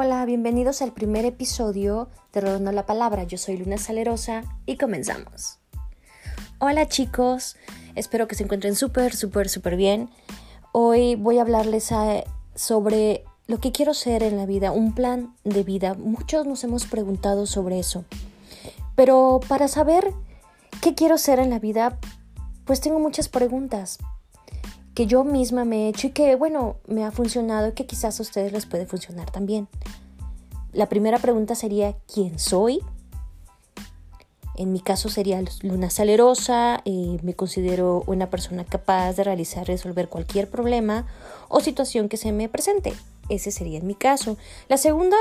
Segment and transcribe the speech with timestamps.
[0.00, 3.24] Hola, bienvenidos al primer episodio de Rodando la Palabra.
[3.24, 5.58] Yo soy Luna Salerosa y comenzamos.
[6.60, 7.56] Hola chicos,
[7.96, 10.08] espero que se encuentren súper, súper, súper bien.
[10.70, 11.92] Hoy voy a hablarles
[12.54, 15.94] sobre lo que quiero ser en la vida, un plan de vida.
[15.94, 18.04] Muchos nos hemos preguntado sobre eso.
[18.94, 20.14] Pero para saber
[20.80, 21.98] qué quiero ser en la vida,
[22.66, 23.98] pues tengo muchas preguntas
[24.98, 28.18] que yo misma me he hecho y que, bueno, me ha funcionado y que quizás
[28.18, 29.68] a ustedes les puede funcionar también.
[30.72, 32.80] La primera pregunta sería, ¿quién soy?
[34.56, 39.66] En mi caso sería luna salerosa, eh, me considero una persona capaz de realizar y
[39.66, 41.06] resolver cualquier problema
[41.48, 42.92] o situación que se me presente.
[43.28, 44.36] Ese sería en mi caso.
[44.68, 45.16] La segunda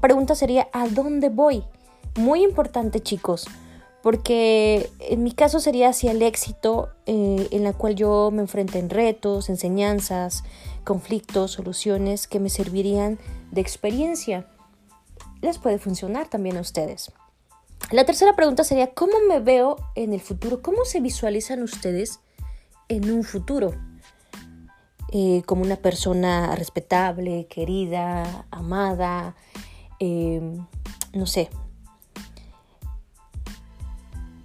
[0.00, 1.64] pregunta sería, ¿a dónde voy?
[2.14, 3.48] Muy importante chicos,
[4.02, 8.78] porque en mi caso sería hacia el éxito eh, en la cual yo me enfrente
[8.78, 10.42] en retos, enseñanzas,
[10.84, 13.18] conflictos, soluciones que me servirían
[13.52, 14.48] de experiencia.
[15.40, 17.12] Les puede funcionar también a ustedes.
[17.90, 20.62] La tercera pregunta sería, ¿cómo me veo en el futuro?
[20.62, 22.20] ¿Cómo se visualizan ustedes
[22.88, 23.74] en un futuro?
[25.12, 29.36] Eh, como una persona respetable, querida, amada,
[30.00, 30.40] eh,
[31.12, 31.50] no sé,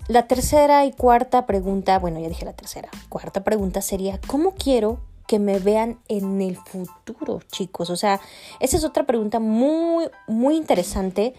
[0.08, 4.99] la tercera y cuarta pregunta, bueno, ya dije la tercera, cuarta pregunta sería, ¿cómo quiero
[5.27, 7.89] que me vean en el futuro, chicos?
[7.89, 8.22] O sea,
[8.59, 11.33] esa es otra pregunta muy, muy interesante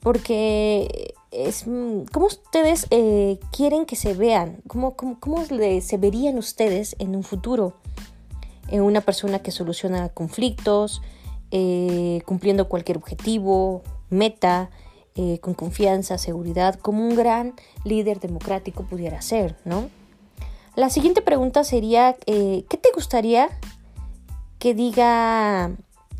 [0.00, 4.62] porque es, ¿cómo ustedes eh, quieren que se vean?
[4.66, 7.74] ¿Cómo, cómo, cómo se verían ustedes en un futuro?
[8.68, 11.02] En una persona que soluciona conflictos,
[11.50, 14.70] eh, cumpliendo cualquier objetivo, meta,
[15.18, 19.88] eh, con confianza, seguridad, como un gran líder democrático pudiera ser, ¿no?
[20.74, 23.48] La siguiente pregunta sería, eh, ¿qué te gustaría
[24.58, 25.70] que diga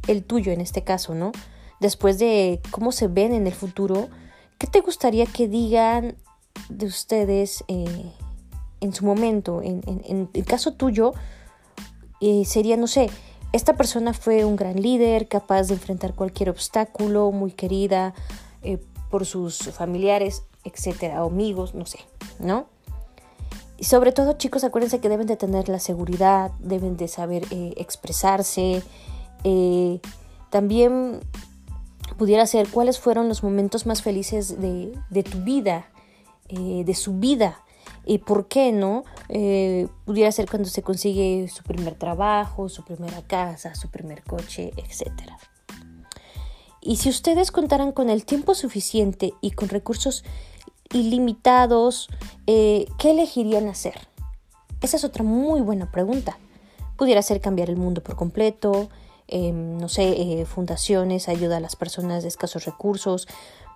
[0.06, 1.32] el tuyo en este caso, ¿no?
[1.78, 4.08] Después de cómo se ven en el futuro,
[4.56, 6.16] ¿qué te gustaría que digan
[6.70, 8.12] de ustedes eh,
[8.80, 9.60] en su momento?
[9.60, 11.12] En, el caso tuyo,
[12.46, 13.10] sería, no sé,
[13.52, 18.14] esta persona fue un gran líder, capaz de enfrentar cualquier obstáculo, muy querida,
[18.62, 18.78] eh,
[19.10, 21.98] por sus familiares, etcétera, amigos, no sé,
[22.38, 22.66] ¿no?
[23.78, 27.74] Y sobre todo, chicos, acuérdense que deben de tener la seguridad, deben de saber eh,
[27.76, 28.82] expresarse.
[29.44, 30.00] Eh,
[30.50, 31.20] también
[32.16, 35.90] pudiera ser cuáles fueron los momentos más felices de, tu vida,
[36.48, 37.60] de su vida.
[38.06, 39.04] ¿Y por qué no?
[40.06, 45.36] pudiera ser cuando se consigue su primer trabajo, su primera casa, su primer coche, etcétera.
[46.86, 50.22] Y si ustedes contaran con el tiempo suficiente y con recursos
[50.92, 52.08] ilimitados,
[52.46, 54.06] eh, ¿qué elegirían hacer?
[54.80, 56.38] Esa es otra muy buena pregunta.
[56.96, 58.88] Pudiera ser cambiar el mundo por completo,
[59.26, 63.26] em, no sé, eh, fundaciones, ayuda a las personas de escasos recursos,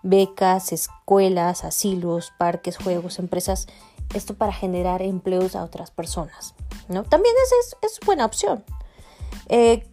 [0.04, 3.66] becas, escuelas, asilos, parques, juegos, empresas,
[4.14, 6.54] esto para generar empleos a otras personas.
[6.86, 7.02] ¿no?
[7.02, 8.62] También es, es, es buena opción.
[9.48, 9.84] Eh,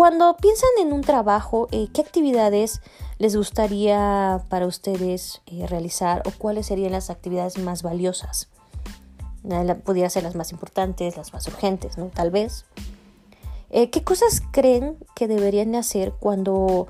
[0.00, 2.80] cuando piensan en un trabajo, eh, ¿qué actividades
[3.18, 8.48] les gustaría para ustedes eh, realizar o cuáles serían las actividades más valiosas?
[9.84, 12.06] Podrían ser las más importantes, las más urgentes, ¿no?
[12.06, 12.64] Tal vez.
[13.68, 16.86] Eh, ¿Qué cosas creen que deberían hacer cuando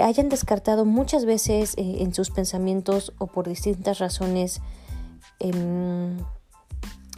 [0.00, 4.62] hayan descartado muchas veces en sus pensamientos o por distintas razones
[5.38, 6.16] em,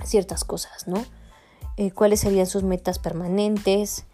[0.02, 1.04] ciertas cosas, ¿no?
[1.94, 4.06] ¿Cuáles serían sus metas permanentes?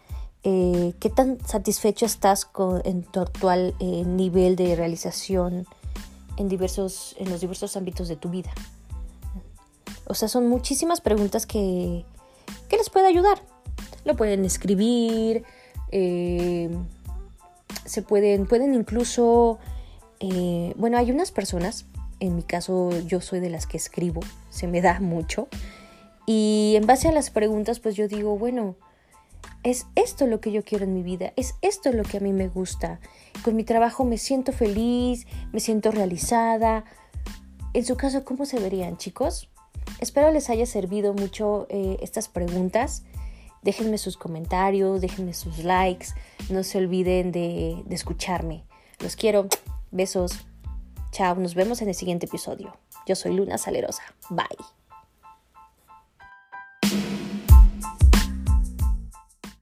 [0.43, 5.67] Eh, qué tan satisfecho estás con, en tu actual eh, nivel de realización
[6.37, 8.51] en, diversos, en los diversos ámbitos de tu vida.
[10.07, 12.05] O sea, son muchísimas preguntas que,
[12.69, 13.43] que les puede ayudar.
[14.03, 15.43] Lo pueden escribir,
[15.91, 16.75] eh,
[17.85, 19.59] se pueden, pueden incluso,
[20.75, 21.85] bueno, hay unas personas,
[22.19, 25.47] en mi caso yo soy de las que escribo, se me da mucho,
[26.25, 28.75] y en base a las preguntas, pues yo digo, bueno,
[29.63, 32.33] es esto lo que yo quiero en mi vida, es esto lo que a mí
[32.33, 32.99] me gusta.
[33.43, 36.85] Con mi trabajo me siento feliz, me siento realizada.
[37.73, 39.49] En su caso, ¿cómo se verían, chicos?
[39.99, 43.03] Espero les haya servido mucho eh, estas preguntas.
[43.61, 46.07] Déjenme sus comentarios, déjenme sus likes.
[46.49, 48.65] No se olviden de, de escucharme.
[48.99, 49.47] Los quiero.
[49.91, 50.31] Besos.
[51.11, 51.35] Chao.
[51.35, 52.75] Nos vemos en el siguiente episodio.
[53.05, 54.03] Yo soy Luna Salerosa.
[54.29, 54.80] Bye.